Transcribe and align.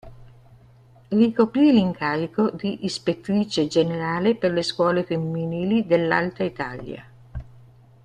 Ricoprì 1.11 1.71
l’incarico 1.71 2.49
di 2.49 2.85
Ispettrice 2.85 3.67
Generale 3.67 4.33
per 4.35 4.51
le 4.51 4.63
scuole 4.63 5.03
femminili 5.03 5.85
dell'Alta 5.85 6.43
Italia. 6.43 7.07